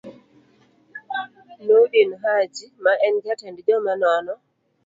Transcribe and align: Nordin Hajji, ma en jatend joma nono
Nordin 1.67 2.11
Hajji, 2.23 2.65
ma 2.83 2.93
en 3.05 3.15
jatend 3.25 3.57
joma 3.67 3.93
nono 4.01 4.33